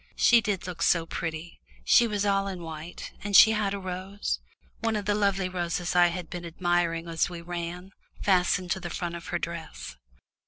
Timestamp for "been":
6.27-6.43